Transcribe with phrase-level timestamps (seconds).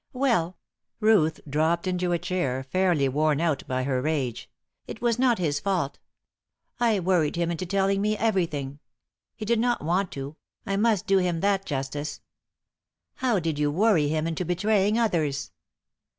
[0.13, 0.57] "Well,"
[0.99, 4.49] Ruth dropped into a chair fairly worn cut by her rage
[4.87, 5.99] "it was not his fault.
[6.79, 8.79] I worried him into telling me everything.
[9.35, 12.19] He did not want to I must do him that justice."
[13.17, 15.51] "How did you worry him into betraying others?"